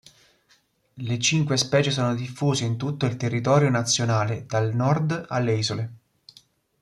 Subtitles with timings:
[0.95, 5.93] Le cinque specie sono diffuse in tutto il territorio nazionale, dal nord alle isole.